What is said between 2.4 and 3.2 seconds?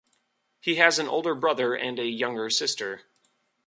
sister.